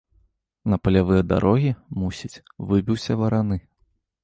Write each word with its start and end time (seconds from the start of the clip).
На 0.71 0.79
палявыя 0.83 1.23
дарогі, 1.33 1.71
мусіць, 2.05 2.41
выбіўся 2.73 3.21
вараны. 3.23 3.57